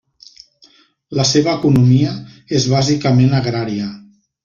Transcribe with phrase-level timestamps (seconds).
[1.19, 2.17] La seva economia
[2.61, 3.93] és bàsicament agrària.